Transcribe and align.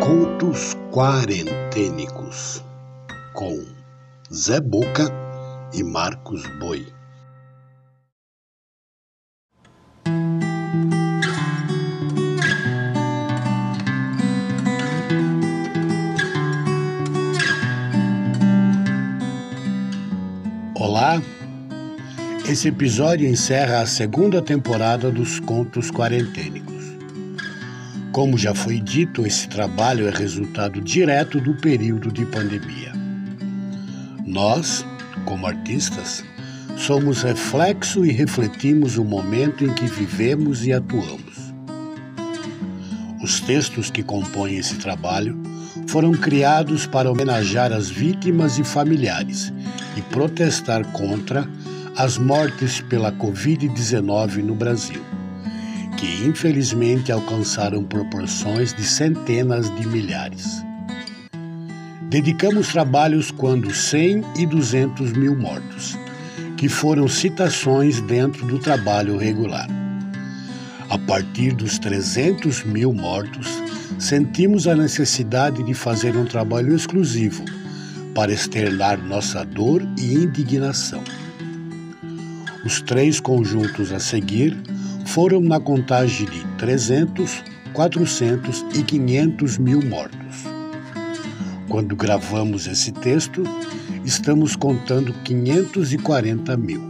Contos 0.00 0.74
Quarentênicos 0.90 2.64
com 3.34 3.62
Zé 4.32 4.58
Boca 4.58 5.12
e 5.74 5.82
Marcos 5.82 6.42
Boi. 6.58 6.86
Olá, 20.74 21.20
esse 22.48 22.68
episódio 22.68 23.28
encerra 23.28 23.82
a 23.82 23.86
segunda 23.86 24.40
temporada 24.40 25.10
dos 25.10 25.38
Contos 25.40 25.90
Quarentênicos. 25.90 26.69
Como 28.12 28.36
já 28.36 28.52
foi 28.52 28.80
dito, 28.80 29.24
esse 29.24 29.46
trabalho 29.46 30.08
é 30.08 30.10
resultado 30.10 30.80
direto 30.80 31.40
do 31.40 31.54
período 31.54 32.10
de 32.10 32.26
pandemia. 32.26 32.92
Nós, 34.26 34.84
como 35.24 35.46
artistas, 35.46 36.24
somos 36.76 37.22
reflexo 37.22 38.04
e 38.04 38.10
refletimos 38.10 38.98
o 38.98 39.04
momento 39.04 39.64
em 39.64 39.72
que 39.72 39.86
vivemos 39.86 40.66
e 40.66 40.72
atuamos. 40.72 41.54
Os 43.22 43.38
textos 43.40 43.92
que 43.92 44.02
compõem 44.02 44.56
esse 44.56 44.74
trabalho 44.74 45.40
foram 45.86 46.10
criados 46.10 46.86
para 46.86 47.10
homenagear 47.10 47.72
as 47.72 47.88
vítimas 47.88 48.58
e 48.58 48.64
familiares 48.64 49.52
e 49.96 50.02
protestar 50.02 50.84
contra 50.86 51.48
as 51.96 52.18
mortes 52.18 52.80
pela 52.80 53.12
Covid-19 53.12 54.42
no 54.42 54.56
Brasil 54.56 55.19
que 56.00 56.24
infelizmente 56.24 57.12
alcançaram 57.12 57.84
proporções 57.84 58.72
de 58.72 58.82
centenas 58.82 59.68
de 59.76 59.86
milhares. 59.86 60.64
Dedicamos 62.08 62.68
trabalhos 62.68 63.30
quando 63.30 63.72
100 63.72 64.24
e 64.38 64.46
200 64.46 65.12
mil 65.12 65.36
mortos, 65.36 65.98
que 66.56 66.70
foram 66.70 67.06
citações 67.06 68.00
dentro 68.00 68.46
do 68.46 68.58
trabalho 68.58 69.18
regular. 69.18 69.68
A 70.88 70.96
partir 70.98 71.52
dos 71.52 71.78
300 71.78 72.64
mil 72.64 72.94
mortos, 72.94 73.46
sentimos 73.98 74.66
a 74.66 74.74
necessidade 74.74 75.62
de 75.62 75.74
fazer 75.74 76.16
um 76.16 76.24
trabalho 76.24 76.74
exclusivo 76.74 77.44
para 78.14 78.32
externar 78.32 78.96
nossa 78.96 79.44
dor 79.44 79.86
e 79.98 80.14
indignação. 80.14 81.04
Os 82.64 82.80
três 82.80 83.20
conjuntos 83.20 83.92
a 83.92 84.00
seguir 84.00 84.56
foram 85.10 85.40
na 85.40 85.58
contagem 85.58 86.24
de 86.24 86.44
300, 86.56 87.42
400 87.72 88.64
e 88.74 88.82
500 88.84 89.58
mil 89.58 89.82
mortos. 89.82 90.44
Quando 91.68 91.96
gravamos 91.96 92.68
esse 92.68 92.92
texto, 92.92 93.42
estamos 94.04 94.54
contando 94.54 95.12
540 95.24 96.56
mil. 96.56 96.80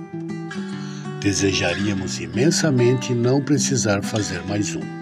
Desejaríamos 1.22 2.20
imensamente 2.20 3.14
não 3.14 3.40
precisar 3.40 4.02
fazer 4.02 4.42
mais 4.46 4.76
um. 4.76 4.99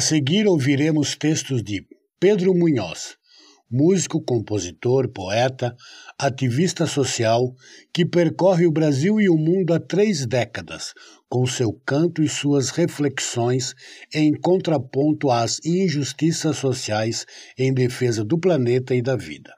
A 0.00 0.02
seguir 0.02 0.46
ouviremos 0.46 1.14
textos 1.14 1.62
de 1.62 1.86
Pedro 2.18 2.54
Munhoz, 2.54 3.18
músico, 3.70 4.24
compositor, 4.24 5.12
poeta, 5.12 5.76
ativista 6.18 6.86
social 6.86 7.54
que 7.92 8.06
percorre 8.06 8.66
o 8.66 8.72
Brasil 8.72 9.20
e 9.20 9.28
o 9.28 9.36
mundo 9.36 9.74
há 9.74 9.78
três 9.78 10.24
décadas, 10.24 10.94
com 11.28 11.46
seu 11.46 11.70
canto 11.84 12.22
e 12.22 12.30
suas 12.30 12.70
reflexões 12.70 13.74
em 14.14 14.32
contraponto 14.32 15.30
às 15.30 15.58
injustiças 15.62 16.56
sociais 16.56 17.26
em 17.58 17.70
defesa 17.70 18.24
do 18.24 18.38
planeta 18.38 18.94
e 18.94 19.02
da 19.02 19.16
vida. 19.16 19.52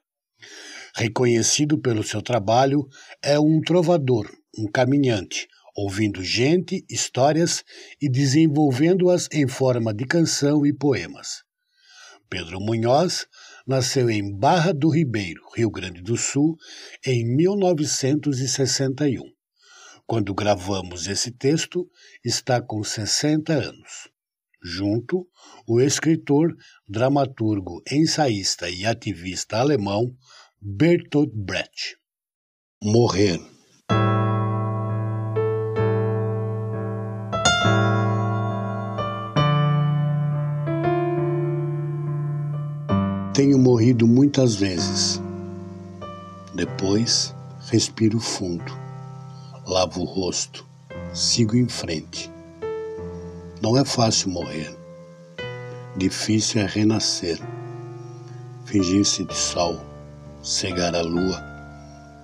Reconhecido 0.97 1.81
pelo 1.81 2.03
seu 2.03 2.21
trabalho, 2.21 2.85
é 3.23 3.39
um 3.39 3.61
trovador, 3.61 4.29
um 4.59 4.69
caminhante, 4.69 5.47
ouvindo 5.75 6.23
gente, 6.23 6.85
histórias 6.89 7.65
e 8.01 8.09
desenvolvendo-as 8.09 9.29
em 9.33 9.49
forma 9.49 9.93
de 9.93 10.05
canção 10.05 10.67
e 10.67 10.73
poemas. 10.73 11.43
Pedro 12.29 12.61
Munhoz 12.61 13.27
nasceu 13.67 14.09
em 14.11 14.37
Barra 14.37 14.73
do 14.73 14.89
Ribeiro, 14.89 15.43
Rio 15.55 15.71
Grande 15.71 16.03
do 16.03 16.17
Sul, 16.17 16.57
em 17.07 17.25
1961. 17.37 19.23
Quando 20.07 20.35
gravamos 20.35 21.07
esse 21.07 21.31
texto, 21.31 21.89
está 22.25 22.61
com 22.61 22.83
60 22.83 23.53
anos. 23.53 24.09
Junto, 24.65 25.27
o 25.67 25.81
escritor, 25.81 26.55
dramaturgo, 26.89 27.83
ensaísta 27.91 28.71
e 28.71 28.87
ativista 28.87 29.59
alemão 29.59 30.15
Bertolt 30.61 31.31
Brecht. 31.35 31.97
Morrer 32.83 33.52
Tenho 43.83 43.97
morrido 43.97 44.07
muitas 44.07 44.55
vezes. 44.55 45.21
Depois, 46.55 47.35
respiro 47.69 48.21
fundo, 48.21 48.73
lavo 49.67 50.03
o 50.03 50.05
rosto, 50.05 50.65
sigo 51.13 51.57
em 51.57 51.69
frente. 51.69 52.31
Não 53.61 53.77
é 53.77 53.85
fácil 53.85 54.31
morrer. 54.31 54.73
Difícil 55.97 56.61
é 56.61 56.65
renascer, 56.65 57.41
fingir-se 58.67 59.25
de 59.25 59.35
sol, 59.35 59.81
cegar 60.41 60.95
a 60.95 61.03
lua, 61.03 61.43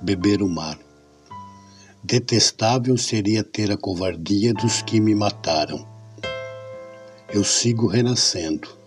beber 0.00 0.42
o 0.42 0.48
mar. 0.48 0.78
Detestável 2.04 2.96
seria 2.96 3.42
ter 3.42 3.72
a 3.72 3.76
covardia 3.76 4.54
dos 4.54 4.80
que 4.80 5.00
me 5.00 5.12
mataram. 5.12 5.84
Eu 7.28 7.42
sigo 7.42 7.88
renascendo 7.88 8.77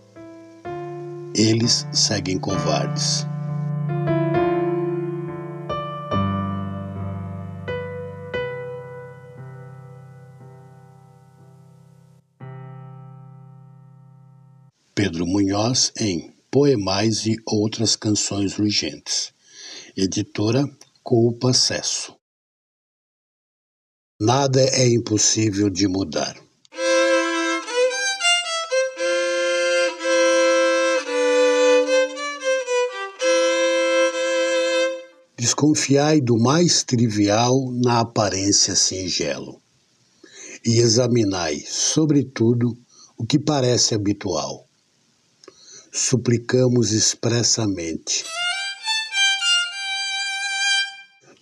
eles 1.36 1.88
seguem 1.92 2.40
covardes. 2.40 3.26
Pedro 14.94 15.26
Munhoz 15.26 15.92
em 16.00 16.34
Poemais 16.52 17.26
e 17.26 17.36
Outras 17.46 17.96
Canções 17.96 18.60
Urgentes. 18.60 19.34
Editora 19.96 20.70
Culpa 21.02 21.50
Acesso. 21.52 22.16
Nada 24.20 24.62
é 24.62 24.88
impossível 24.88 25.70
de 25.70 25.88
mudar. 25.88 26.38
Desconfiai 35.42 36.22
do 36.22 36.38
mais 36.38 36.84
trivial 36.84 37.72
na 37.72 38.02
aparência 38.02 38.76
singelo, 38.76 39.60
e 40.64 40.78
examinai, 40.78 41.64
sobretudo, 41.68 42.78
o 43.18 43.26
que 43.26 43.40
parece 43.40 43.96
habitual. 43.96 44.68
Suplicamos 45.92 46.92
expressamente. 46.92 48.24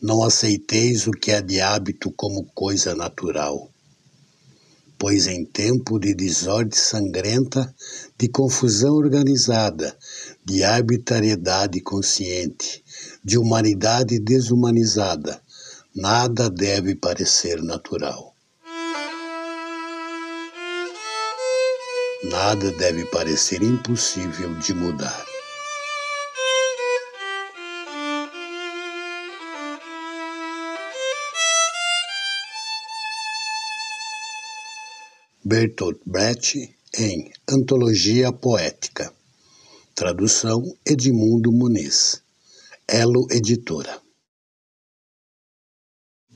Não 0.02 0.24
aceiteis 0.24 1.06
o 1.06 1.12
que 1.12 1.31
é 1.31 1.42
de 1.42 1.60
hábito 1.60 2.10
como 2.10 2.45
coisa 2.56 2.95
natural 2.95 3.69
pois 5.00 5.28
em 5.28 5.45
tempo 5.45 5.98
de 5.98 6.13
desordem 6.13 6.78
sangrenta, 6.78 7.74
de 8.18 8.28
confusão 8.28 8.95
organizada, 8.95 9.98
de 10.44 10.62
arbitrariedade 10.62 11.80
consciente, 11.80 12.84
de 13.24 13.38
humanidade 13.38 14.19
desumanizada, 14.19 15.42
nada 15.95 16.50
deve 16.50 16.95
parecer 16.95 17.62
natural. 17.62 18.36
Nada 22.24 22.71
deve 22.71 23.06
parecer 23.06 23.62
impossível 23.63 24.54
de 24.60 24.74
mudar. 24.74 25.25
Bertolt 35.44 36.00
Brecht 36.06 36.75
em 36.98 37.31
Antologia 37.50 38.31
Poética. 38.31 39.12
Tradução 39.95 40.63
Edmundo 40.86 41.51
Muniz. 41.51 42.21
Elo 42.92 43.28
Editora. 43.30 44.02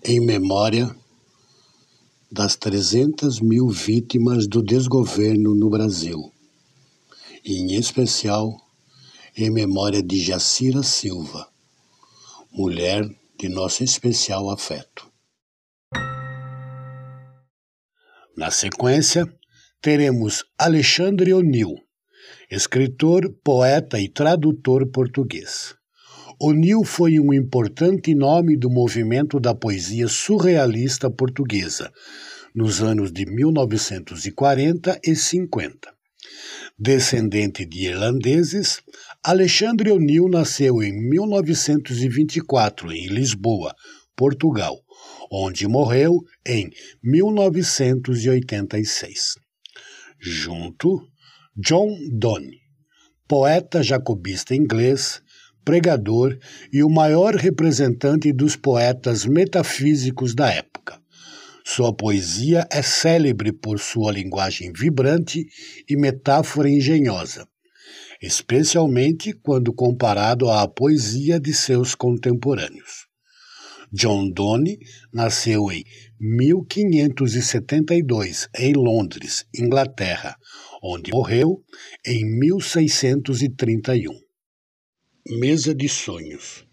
Em 0.06 0.20
memória 0.20 0.96
das 2.32 2.56
300 2.56 3.40
mil 3.40 3.70
vítimas 3.70 4.48
do 4.48 4.62
desgoverno 4.62 5.56
no 5.56 5.68
Brasil, 5.68 6.32
e 7.44 7.58
em 7.58 7.74
especial 7.74 8.56
em 9.36 9.50
memória 9.50 10.04
de 10.04 10.22
Jacira 10.22 10.84
Silva, 10.84 11.50
mulher 12.52 13.04
de 13.36 13.50
nosso 13.50 13.84
especial 13.84 14.52
afeto. 14.52 15.12
Na 18.38 18.52
sequência, 18.52 19.26
teremos 19.82 20.46
Alexandre 20.56 21.34
O'Neill, 21.34 21.84
escritor, 22.48 23.28
poeta 23.44 24.00
e 24.00 24.08
tradutor 24.08 24.88
português. 24.92 25.76
O'Neill 26.40 26.84
foi 26.84 27.20
um 27.20 27.32
importante 27.34 28.16
nome 28.16 28.58
do 28.58 28.70
movimento 28.70 29.40
da 29.40 29.54
poesia 29.54 30.08
surrealista 30.08 31.10
portuguesa 31.10 31.92
nos 32.56 32.82
anos 32.82 33.12
de 33.12 33.26
1940 33.26 35.00
e 35.04 35.14
50. 35.16 35.92
Descendente 36.78 37.66
de 37.66 37.88
irlandeses, 37.88 38.84
Alexandre 39.24 39.92
O'Neill 39.92 40.30
nasceu 40.30 40.84
em 40.84 40.92
1924 40.92 42.92
em 42.92 43.08
Lisboa, 43.08 43.74
Portugal, 44.16 44.80
onde 45.32 45.68
morreu 45.68 46.20
em 46.46 46.70
1986. 47.04 49.36
Junto, 50.20 51.08
John 51.56 51.96
Donne, 52.12 52.60
poeta 53.28 53.82
jacobista 53.84 54.56
inglês, 54.56 55.22
pregador 55.64 56.38
e 56.72 56.84
o 56.84 56.90
maior 56.90 57.36
representante 57.36 58.32
dos 58.32 58.56
poetas 58.56 59.26
metafísicos 59.26 60.36
da 60.36 60.50
época. 60.50 61.02
Sua 61.66 61.96
poesia 61.96 62.68
é 62.70 62.82
célebre 62.82 63.54
por 63.54 63.80
sua 63.80 64.12
linguagem 64.12 64.74
vibrante 64.74 65.48
e 65.90 65.96
metáfora 65.96 66.70
engenhosa, 66.70 67.48
especialmente 68.22 69.32
quando 69.32 69.74
comparado 69.74 70.50
à 70.50 70.68
poesia 70.68 71.40
de 71.40 71.54
seus 71.54 71.96
contemporâneos. 71.96 73.08
John 73.94 74.30
Donne 74.32 74.80
nasceu 75.14 75.72
em 75.72 75.86
1572 76.20 78.50
em 78.58 78.74
Londres, 78.74 79.46
Inglaterra, 79.56 80.36
onde 80.82 81.12
morreu 81.12 81.64
em 82.06 82.26
1631. 82.40 84.12
Mesa 85.26 85.74
de 85.74 85.88
Sonhos 85.88 86.68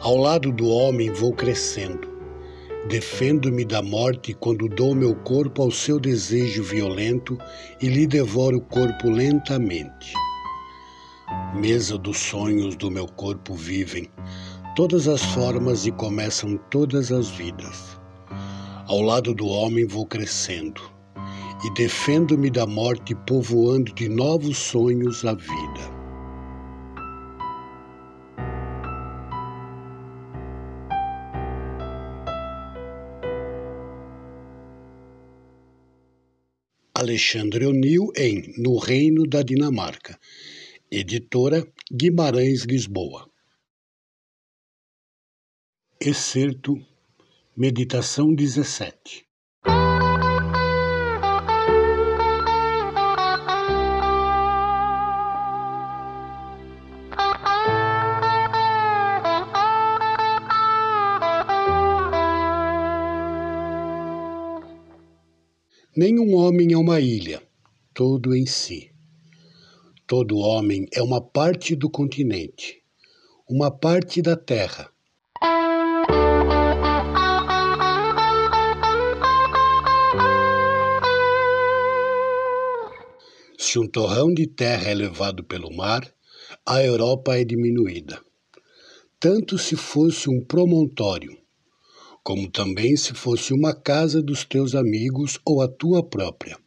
Ao 0.00 0.16
lado 0.16 0.50
do 0.50 0.66
homem 0.66 1.12
vou 1.12 1.34
crescendo. 1.34 2.08
Defendo-me 2.88 3.66
da 3.66 3.82
morte 3.82 4.32
quando 4.32 4.66
dou 4.66 4.94
meu 4.94 5.14
corpo 5.14 5.60
ao 5.60 5.70
seu 5.70 6.00
desejo 6.00 6.62
violento 6.62 7.36
e 7.82 7.86
lhe 7.86 8.06
devoro 8.06 8.56
o 8.56 8.62
corpo 8.62 9.10
lentamente. 9.10 10.14
Mesa 11.54 11.98
dos 11.98 12.16
sonhos 12.16 12.76
do 12.76 12.90
meu 12.90 13.06
corpo 13.06 13.54
vivem 13.54 14.10
todas 14.76 15.08
as 15.08 15.22
formas 15.22 15.86
e 15.86 15.92
começam 15.92 16.56
todas 16.70 17.10
as 17.10 17.28
vidas. 17.30 17.98
Ao 18.86 19.00
lado 19.00 19.34
do 19.34 19.46
homem 19.46 19.86
vou 19.86 20.06
crescendo 20.06 20.80
e 21.64 21.74
defendo-me 21.74 22.50
da 22.50 22.66
morte, 22.66 23.14
povoando 23.26 23.92
de 23.94 24.08
novos 24.08 24.58
sonhos 24.58 25.24
a 25.24 25.34
vida. 25.34 26.00
Alexandre 36.94 37.66
O'Neill 37.66 38.10
em 38.16 38.54
No 38.58 38.78
Reino 38.78 39.26
da 39.26 39.42
Dinamarca. 39.42 40.18
Editora 40.90 41.66
Guimarães 41.90 42.64
Lisboa. 42.64 43.29
Excerto 46.02 46.80
Meditação 47.54 48.34
17 48.34 49.26
Nenhum 65.94 66.34
homem 66.34 66.72
é 66.72 66.78
uma 66.78 66.98
ilha, 66.98 67.42
todo 67.92 68.34
em 68.34 68.46
si. 68.46 68.90
Todo 70.06 70.38
homem 70.38 70.86
é 70.94 71.02
uma 71.02 71.20
parte 71.20 71.76
do 71.76 71.90
continente, 71.90 72.82
uma 73.46 73.70
parte 73.70 74.22
da 74.22 74.34
terra. 74.34 74.90
Se 83.70 83.78
um 83.78 83.86
torrão 83.86 84.34
de 84.34 84.48
terra 84.48 84.90
é 84.90 84.94
levado 84.94 85.44
pelo 85.44 85.72
mar, 85.72 86.02
a 86.66 86.82
Europa 86.82 87.38
é 87.38 87.44
diminuída. 87.44 88.20
Tanto 89.20 89.56
se 89.58 89.76
fosse 89.76 90.28
um 90.28 90.44
promontório, 90.44 91.38
como 92.24 92.50
também 92.50 92.96
se 92.96 93.14
fosse 93.14 93.54
uma 93.54 93.72
casa 93.72 94.20
dos 94.20 94.44
teus 94.44 94.74
amigos 94.74 95.38
ou 95.46 95.62
a 95.62 95.68
tua 95.68 96.02
própria. 96.02 96.58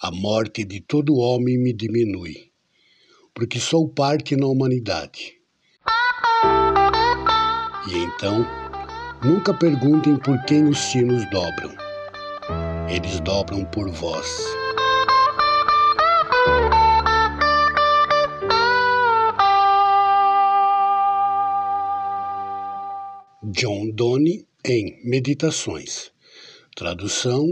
A 0.00 0.10
morte 0.12 0.64
de 0.64 0.80
todo 0.80 1.16
homem 1.16 1.58
me 1.58 1.72
diminui, 1.72 2.52
porque 3.34 3.58
sou 3.58 3.88
parte 3.88 4.36
na 4.36 4.46
humanidade. 4.46 5.36
E 7.90 7.96
então, 7.96 8.67
nunca 9.24 9.52
perguntem 9.52 10.16
por 10.16 10.40
quem 10.44 10.64
os 10.64 10.78
sinos 10.78 11.28
dobram. 11.30 11.74
Eles 12.88 13.20
dobram 13.20 13.64
por 13.64 13.90
vós. 13.90 14.26
John 23.42 23.90
Donne 23.90 24.46
em 24.64 25.00
Meditações. 25.04 26.12
Tradução 26.76 27.44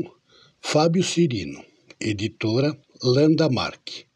Fábio 0.61 1.03
Cirino. 1.03 1.65
Editora 1.99 2.79
Landamark. 3.03 4.07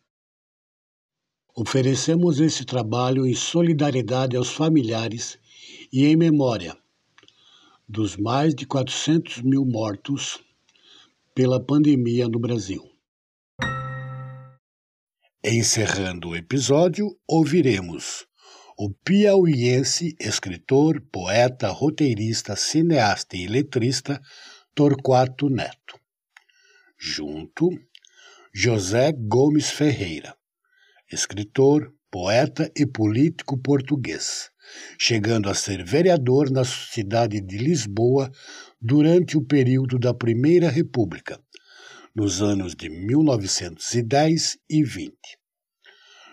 Oferecemos 1.56 2.38
esse 2.38 2.64
trabalho 2.64 3.26
em 3.26 3.34
solidariedade 3.34 4.36
aos 4.36 4.50
familiares 4.50 5.38
e 5.92 6.06
em 6.06 6.16
memória 6.16 6.79
dos 7.90 8.16
mais 8.16 8.54
de 8.54 8.64
400 8.66 9.42
mil 9.42 9.64
mortos 9.64 10.40
pela 11.34 11.60
pandemia 11.60 12.28
no 12.28 12.38
Brasil. 12.38 12.88
Encerrando 15.42 16.28
o 16.28 16.36
episódio, 16.36 17.08
ouviremos 17.26 18.28
o 18.78 18.90
piauiense, 19.04 20.14
escritor, 20.20 21.00
poeta, 21.10 21.68
roteirista, 21.68 22.54
cineasta 22.54 23.36
e 23.36 23.48
letrista 23.48 24.20
Torquato 24.72 25.50
Neto. 25.50 25.98
Junto, 26.96 27.70
José 28.54 29.12
Gomes 29.12 29.68
Ferreira, 29.68 30.36
escritor, 31.10 31.92
poeta 32.08 32.70
e 32.76 32.86
político 32.86 33.58
português, 33.58 34.49
chegando 34.98 35.48
a 35.48 35.54
ser 35.54 35.84
vereador 35.84 36.50
na 36.50 36.64
cidade 36.64 37.40
de 37.40 37.58
Lisboa 37.58 38.30
durante 38.80 39.36
o 39.36 39.42
período 39.42 39.98
da 39.98 40.14
Primeira 40.14 40.68
República, 40.68 41.40
nos 42.14 42.42
anos 42.42 42.74
de 42.74 42.88
1910 42.88 44.58
e 44.68 44.82
20. 44.82 45.14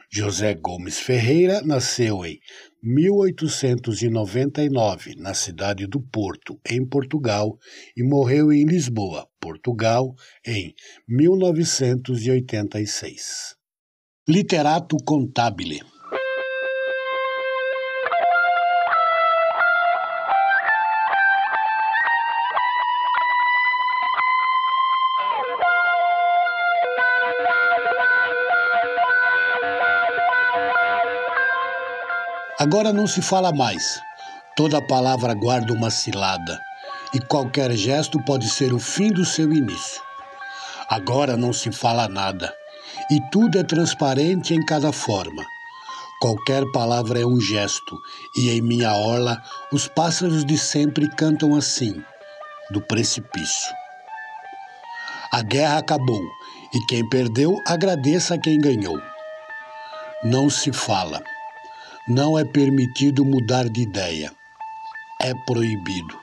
José 0.10 0.54
Gomes 0.54 1.00
Ferreira 1.00 1.62
nasceu 1.62 2.26
em 2.26 2.40
1899 2.82 5.16
na 5.18 5.34
cidade 5.34 5.86
do 5.86 6.00
Porto, 6.00 6.58
em 6.66 6.86
Portugal, 6.86 7.60
e 7.96 8.04
morreu 8.04 8.54
em 8.54 8.64
Lisboa, 8.64 9.28
Portugal, 9.40 10.16
em 10.46 10.74
1986. 11.08 13.58
Literato 14.30 14.98
contabile. 15.06 15.82
Agora 32.60 32.92
não 32.92 33.06
se 33.06 33.22
fala 33.22 33.52
mais. 33.54 34.02
Toda 34.56 34.82
palavra 34.82 35.36
guarda 35.36 35.72
uma 35.72 35.92
cilada, 35.92 36.60
e 37.14 37.20
qualquer 37.20 37.72
gesto 37.74 38.20
pode 38.26 38.50
ser 38.50 38.74
o 38.74 38.80
fim 38.80 39.12
do 39.12 39.24
seu 39.24 39.54
início. 39.54 40.02
Agora 40.90 41.38
não 41.38 41.54
se 41.54 41.72
fala 41.72 42.08
nada, 42.08 42.52
e 43.12 43.22
tudo 43.30 43.60
é 43.60 43.64
transparente 43.64 44.56
em 44.56 44.66
cada 44.66 44.92
forma. 44.92 45.46
Qualquer 46.20 46.64
palavra 46.72 47.20
é 47.22 47.26
um 47.28 47.40
gesto, 47.40 47.96
e 48.36 48.50
em 48.50 48.60
minha 48.60 48.92
orla 48.92 49.40
os 49.72 49.88
pássaros 49.88 50.44
de 50.44 50.58
sempre 50.58 51.08
cantam 51.16 51.54
assim, 51.54 52.04
do 52.72 52.82
precipício. 52.82 53.72
A 55.32 55.44
guerra 55.44 55.78
acabou, 55.78 56.24
e 56.74 56.80
quem 56.88 57.08
perdeu 57.08 57.56
agradeça 57.68 58.34
a 58.34 58.40
quem 58.40 58.60
ganhou. 58.60 59.00
Não 60.24 60.50
se 60.50 60.72
fala. 60.72 61.22
Não 62.08 62.40
é 62.40 62.46
permitido 62.46 63.26
mudar 63.26 63.68
de 63.68 63.82
ideia. 63.82 64.32
É 65.22 65.34
proibido. 65.46 66.18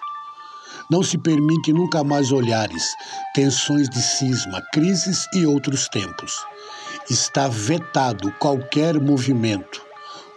Não 0.91 1.03
se 1.03 1.19
permite 1.19 1.75
nunca 1.75 2.03
mais 2.03 2.33
olhares, 2.33 2.95
tensões 3.35 3.91
de 3.91 4.01
cisma, 4.01 4.63
crises 4.73 5.27
e 5.35 5.45
outros 5.45 5.87
tempos. 5.89 6.43
Está 7.11 7.49
vetado 7.49 8.33
qualquer 8.39 8.99
movimento, 8.99 9.85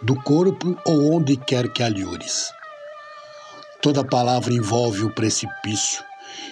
do 0.02 0.14
corpo 0.16 0.76
ou 0.84 1.14
onde 1.14 1.34
quer 1.34 1.72
que 1.72 1.82
alhures. 1.82 2.50
Toda 3.80 4.04
palavra 4.04 4.52
envolve 4.52 5.02
o 5.02 5.14
precipício, 5.14 6.04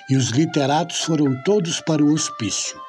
e 0.08 0.16
os 0.16 0.30
literatos 0.30 1.02
foram 1.02 1.42
todos 1.42 1.82
para 1.82 2.02
o 2.02 2.14
hospício, 2.14 2.80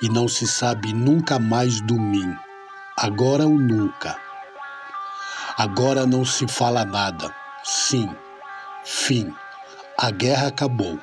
e 0.00 0.08
não 0.08 0.28
se 0.28 0.46
sabe 0.46 0.92
nunca 0.92 1.40
mais 1.40 1.80
do 1.80 1.94
mim, 1.94 2.36
agora 2.96 3.44
ou 3.44 3.58
nunca. 3.58 4.29
Agora 5.60 6.06
não 6.06 6.24
se 6.24 6.48
fala 6.48 6.86
nada. 6.86 7.30
Sim, 7.62 8.08
fim. 8.82 9.30
A 9.98 10.10
guerra 10.10 10.46
acabou. 10.46 10.98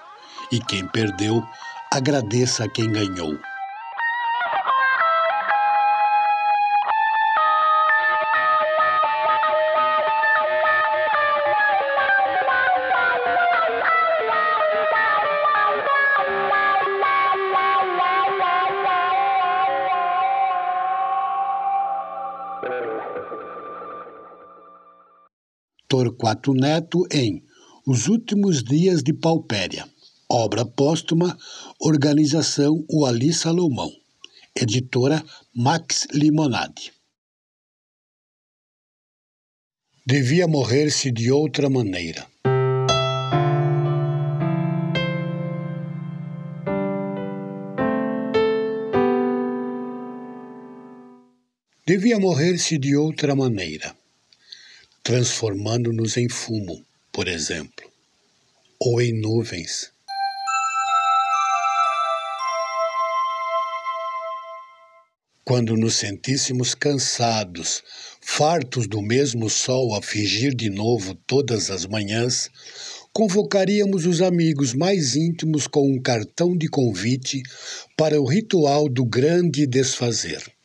E 0.52 0.60
quem 0.60 0.88
perdeu, 0.88 1.48
agradeça 1.94 2.64
a 2.64 2.68
quem 2.68 2.92
ganhou. 2.92 3.38
Torquato 25.90 26.54
Neto 26.54 27.08
em 27.10 27.42
Os 27.86 28.10
Últimos 28.10 28.62
Dias 28.62 29.02
de 29.02 29.14
Paupéria, 29.14 29.88
obra 30.30 30.66
póstuma, 30.66 31.38
organização 31.80 32.86
Uali 32.92 33.32
Salomão, 33.34 33.90
editora 34.54 35.24
Max 35.56 36.06
Limonade. 36.14 36.92
Devia 40.06 40.46
morrer-se 40.46 41.10
de 41.10 41.32
outra 41.32 41.70
maneira. 41.70 42.28
Devia 51.86 52.20
morrer-se 52.20 52.78
de 52.78 52.98
outra 52.98 53.34
maneira 53.34 53.97
transformando-nos 55.08 56.18
em 56.18 56.28
fumo, 56.28 56.86
por 57.14 57.30
exemplo, 57.30 57.90
ou 58.78 59.02
em 59.02 59.14
nuvens. 59.14 59.90
Quando 65.46 65.78
nos 65.78 65.94
sentíssemos 65.94 66.76
cansados, 66.76 67.82
fartos 68.20 68.86
do 68.86 69.02
mesmo 69.02 69.50
sol 69.50 69.96
a 69.96 70.02
fingir 70.02 70.54
de 70.54 70.70
novo 70.70 71.16
todas 71.26 71.72
as 71.72 71.86
manhãs, 71.86 72.50
convocaríamos 73.14 74.06
os 74.06 74.22
amigos 74.22 74.74
mais 74.74 75.16
íntimos 75.16 75.68
com 75.68 75.90
um 75.90 76.02
cartão 76.02 76.54
de 76.54 76.68
convite 76.68 77.42
para 77.96 78.20
o 78.22 78.26
ritual 78.26 78.90
do 78.90 79.06
grande 79.06 79.66
desfazer. 79.66 80.57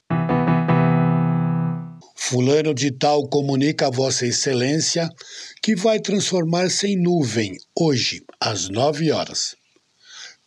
Fulano 2.32 2.72
de 2.72 2.90
Tal 2.90 3.28
comunica 3.28 3.88
a 3.88 3.90
Vossa 3.90 4.26
Excelência 4.26 5.06
que 5.62 5.76
vai 5.76 6.00
transformar-se 6.00 6.86
em 6.86 6.96
nuvem 6.96 7.58
hoje, 7.78 8.24
às 8.40 8.70
nove 8.70 9.12
horas. 9.12 9.54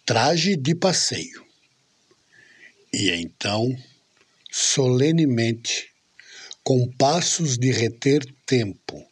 Traje 0.04 0.56
de 0.56 0.74
passeio. 0.74 1.46
E 2.92 3.12
então, 3.12 3.72
solenemente, 4.52 5.92
com 6.64 6.92
passos 6.94 7.56
de 7.56 7.72
reter 7.72 8.26
tempo, 8.48 9.06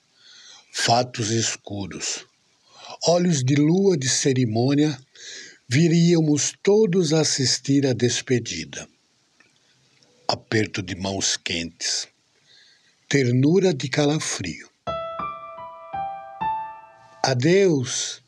fatos 0.71 1.29
escuros, 1.29 2.25
olhos 3.05 3.43
de 3.43 3.53
lua 3.53 3.95
de 3.95 4.09
cerimônia, 4.09 4.99
viríamos 5.69 6.55
todos 6.63 7.13
assistir 7.13 7.85
à 7.85 7.93
despedida. 7.93 8.89
Aperto 10.27 10.81
de 10.81 10.95
mãos 10.95 11.37
quentes 11.37 12.11
ternura 13.13 13.72
de 13.72 13.89
calafrio. 13.89 14.67
Adeus, 17.24 18.24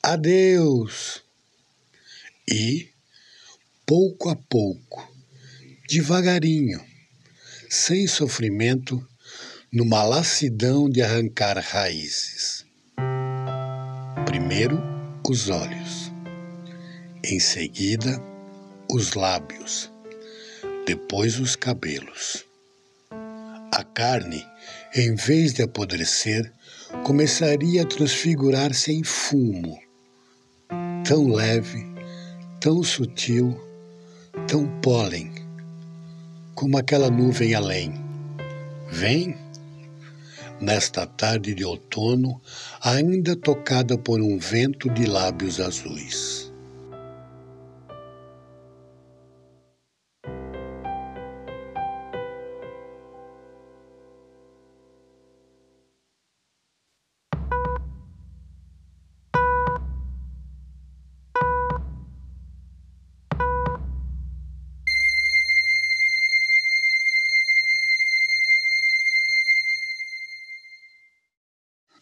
adeus. 0.00 1.24
E, 2.48 2.88
pouco 3.84 4.28
a 4.28 4.36
pouco, 4.36 5.12
devagarinho, 5.88 6.80
sem 7.68 8.06
sofrimento, 8.06 9.04
numa 9.72 10.04
lassidão 10.04 10.88
de 10.88 11.02
arrancar 11.02 11.58
raízes. 11.58 12.64
Primeiro, 14.24 14.80
os 15.28 15.48
olhos, 15.48 16.12
em 17.24 17.40
seguida, 17.40 18.22
os 18.88 19.14
lábios, 19.14 19.90
depois 20.86 21.40
os 21.40 21.56
cabelos 21.56 22.47
a 23.78 23.84
carne, 23.84 24.44
em 24.92 25.14
vez 25.14 25.52
de 25.52 25.62
apodrecer, 25.62 26.52
começaria 27.04 27.82
a 27.82 27.86
transfigurar-se 27.86 28.90
em 28.90 29.04
fumo, 29.04 29.78
tão 31.06 31.28
leve, 31.28 31.86
tão 32.60 32.82
sutil, 32.82 33.56
tão 34.48 34.66
pólen, 34.80 35.32
como 36.56 36.76
aquela 36.76 37.08
nuvem 37.08 37.54
além. 37.54 37.94
Vem, 38.90 39.38
nesta 40.60 41.06
tarde 41.06 41.54
de 41.54 41.64
outono, 41.64 42.40
ainda 42.82 43.36
tocada 43.36 43.96
por 43.96 44.20
um 44.20 44.38
vento 44.38 44.90
de 44.90 45.06
lábios 45.06 45.60
azuis. 45.60 46.47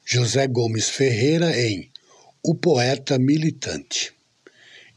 José 0.09 0.47
Gomes 0.47 0.89
Ferreira 0.89 1.61
em 1.61 1.91
O 2.41 2.55
Poeta 2.55 3.19
Militante. 3.19 4.15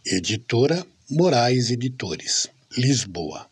Editora 0.05 0.85
Moraes 1.09 1.71
Editores, 1.71 2.47
Lisboa. 2.77 3.47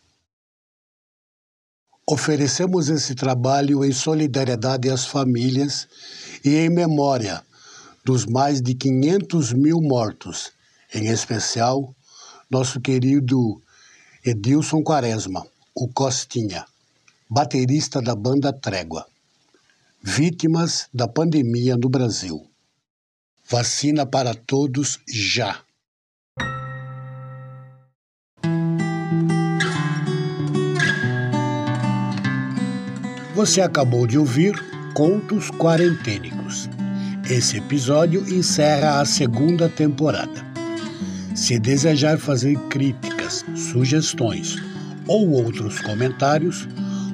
Oferecemos 2.08 2.88
esse 2.88 3.12
trabalho 3.16 3.84
em 3.84 3.90
solidariedade 3.90 4.88
às 4.88 5.04
famílias 5.04 5.88
e 6.44 6.54
em 6.54 6.70
memória 6.70 7.42
dos 8.04 8.24
mais 8.24 8.62
de 8.62 8.72
500 8.76 9.52
mil 9.52 9.80
mortos, 9.80 10.52
em 10.94 11.08
especial 11.08 11.92
nosso 12.48 12.80
querido 12.80 13.60
Edilson 14.24 14.80
Quaresma, 14.80 15.44
o 15.74 15.88
Costinha, 15.88 16.64
baterista 17.28 18.00
da 18.00 18.14
banda 18.14 18.52
Trégua. 18.52 19.04
Vítimas 20.00 20.88
da 20.94 21.08
pandemia 21.08 21.76
no 21.76 21.88
Brasil. 21.88 22.46
Vacina 23.50 24.06
para 24.06 24.32
todos 24.32 25.00
já. 25.08 25.60
Você 33.34 33.60
acabou 33.60 34.06
de 34.06 34.16
ouvir 34.16 34.54
Contos 34.94 35.50
Quarentênicos. 35.50 36.68
Esse 37.28 37.58
episódio 37.58 38.22
encerra 38.32 39.00
a 39.00 39.04
segunda 39.04 39.68
temporada. 39.68 40.46
Se 41.34 41.58
desejar 41.58 42.18
fazer 42.18 42.56
críticas, 42.68 43.44
sugestões 43.56 44.56
ou 45.08 45.28
outros 45.30 45.80
comentários, 45.80 46.68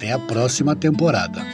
Até 0.00 0.12
a 0.12 0.18
próxima 0.18 0.74
temporada. 0.74 1.44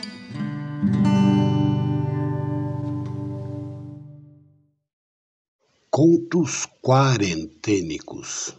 Contos 5.91 6.65
Quarentênicos 6.81 8.55